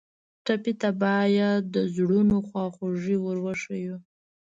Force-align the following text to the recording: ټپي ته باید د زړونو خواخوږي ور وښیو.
ټپي 0.45 0.73
ته 0.81 0.89
باید 1.03 1.61
د 1.75 1.75
زړونو 1.95 2.35
خواخوږي 2.47 3.17
ور 3.19 3.37
وښیو. 3.45 3.97